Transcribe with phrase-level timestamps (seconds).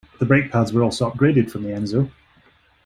[0.17, 2.09] The brake pads were also upgraded from the Enzo.